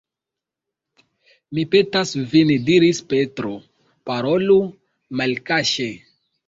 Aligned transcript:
Mi 1.57 1.65
petas 1.75 2.15
vin 2.33 2.55
diris 2.71 3.05
Petro, 3.15 3.55
parolu 4.13 4.61
malkaŝe. 5.23 5.93